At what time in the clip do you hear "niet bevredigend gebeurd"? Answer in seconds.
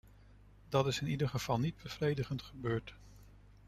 1.61-2.95